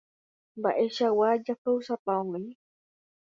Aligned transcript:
Mba'eichagua 0.59 1.29
japeusápa 1.45 2.13
oĩ. 2.33 2.43